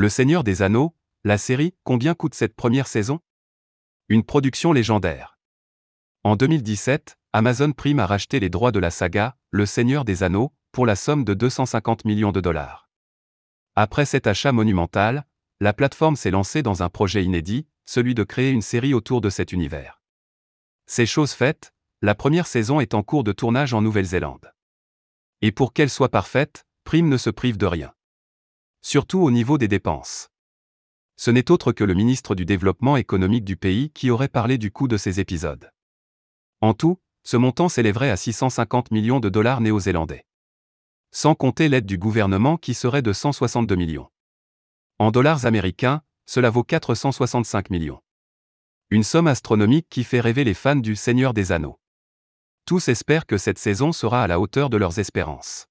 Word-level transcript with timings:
Le 0.00 0.08
Seigneur 0.08 0.44
des 0.44 0.62
Anneaux, 0.62 0.94
la 1.24 1.38
série, 1.38 1.74
combien 1.82 2.14
coûte 2.14 2.36
cette 2.36 2.54
première 2.54 2.86
saison? 2.86 3.18
Une 4.08 4.22
production 4.22 4.72
légendaire. 4.72 5.40
En 6.22 6.36
2017, 6.36 7.18
Amazon 7.32 7.72
Prime 7.72 7.98
a 7.98 8.06
racheté 8.06 8.38
les 8.38 8.48
droits 8.48 8.70
de 8.70 8.78
la 8.78 8.92
saga, 8.92 9.36
Le 9.50 9.66
Seigneur 9.66 10.04
des 10.04 10.22
Anneaux, 10.22 10.52
pour 10.70 10.86
la 10.86 10.94
somme 10.94 11.24
de 11.24 11.34
250 11.34 12.04
millions 12.04 12.30
de 12.30 12.40
dollars. 12.40 12.88
Après 13.74 14.04
cet 14.04 14.28
achat 14.28 14.52
monumental, 14.52 15.26
la 15.58 15.72
plateforme 15.72 16.14
s'est 16.14 16.30
lancée 16.30 16.62
dans 16.62 16.84
un 16.84 16.90
projet 16.90 17.24
inédit, 17.24 17.66
celui 17.84 18.14
de 18.14 18.22
créer 18.22 18.52
une 18.52 18.62
série 18.62 18.94
autour 18.94 19.20
de 19.20 19.30
cet 19.30 19.50
univers. 19.50 20.00
C'est 20.86 21.06
chose 21.06 21.32
faite, 21.32 21.74
la 22.02 22.14
première 22.14 22.46
saison 22.46 22.78
est 22.78 22.94
en 22.94 23.02
cours 23.02 23.24
de 23.24 23.32
tournage 23.32 23.74
en 23.74 23.82
Nouvelle-Zélande. 23.82 24.54
Et 25.42 25.50
pour 25.50 25.72
qu'elle 25.72 25.90
soit 25.90 26.08
parfaite, 26.08 26.66
Prime 26.84 27.08
ne 27.08 27.16
se 27.16 27.30
prive 27.30 27.58
de 27.58 27.66
rien. 27.66 27.92
Surtout 28.90 29.18
au 29.18 29.30
niveau 29.30 29.58
des 29.58 29.68
dépenses. 29.68 30.30
Ce 31.16 31.30
n'est 31.30 31.50
autre 31.50 31.72
que 31.72 31.84
le 31.84 31.92
ministre 31.92 32.34
du 32.34 32.46
Développement 32.46 32.96
économique 32.96 33.44
du 33.44 33.58
pays 33.58 33.90
qui 33.90 34.08
aurait 34.08 34.28
parlé 34.28 34.56
du 34.56 34.70
coût 34.70 34.88
de 34.88 34.96
ces 34.96 35.20
épisodes. 35.20 35.70
En 36.62 36.72
tout, 36.72 36.98
ce 37.22 37.36
montant 37.36 37.68
s'élèverait 37.68 38.08
à 38.08 38.16
650 38.16 38.90
millions 38.90 39.20
de 39.20 39.28
dollars 39.28 39.60
néo-zélandais. 39.60 40.24
Sans 41.10 41.34
compter 41.34 41.68
l'aide 41.68 41.84
du 41.84 41.98
gouvernement 41.98 42.56
qui 42.56 42.72
serait 42.72 43.02
de 43.02 43.12
162 43.12 43.76
millions. 43.76 44.08
En 44.98 45.10
dollars 45.10 45.44
américains, 45.44 46.00
cela 46.24 46.48
vaut 46.48 46.64
465 46.64 47.68
millions. 47.68 48.00
Une 48.88 49.04
somme 49.04 49.26
astronomique 49.26 49.88
qui 49.90 50.02
fait 50.02 50.20
rêver 50.20 50.44
les 50.44 50.54
fans 50.54 50.76
du 50.76 50.96
Seigneur 50.96 51.34
des 51.34 51.52
Anneaux. 51.52 51.78
Tous 52.64 52.88
espèrent 52.88 53.26
que 53.26 53.36
cette 53.36 53.58
saison 53.58 53.92
sera 53.92 54.22
à 54.22 54.28
la 54.28 54.40
hauteur 54.40 54.70
de 54.70 54.78
leurs 54.78 54.98
espérances. 54.98 55.68